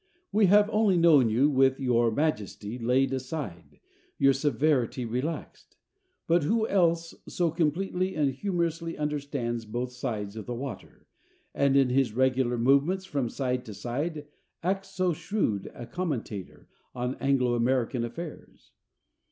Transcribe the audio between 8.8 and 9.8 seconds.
understands